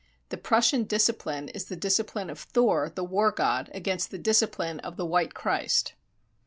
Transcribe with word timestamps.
The 0.29 0.37
Prussian 0.37 0.85
discipline 0.85 1.49
is 1.49 1.65
the 1.65 1.75
discipline 1.75 2.31
of 2.31 2.39
Thor, 2.39 2.89
the 2.95 3.03
War 3.03 3.31
God, 3.31 3.69
against 3.71 4.09
the 4.09 4.17
discipline 4.17 4.79
of 4.79 4.97
the 4.97 5.05
White 5.05 5.35
Christ. 5.35 5.93